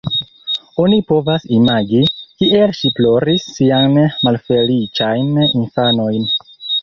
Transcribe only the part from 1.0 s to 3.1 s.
povas imagi, kiel ŝi